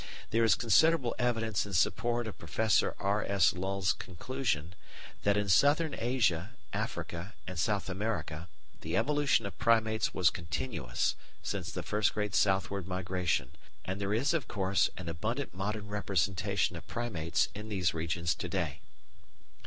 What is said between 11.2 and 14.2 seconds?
since the first great southward migration, and there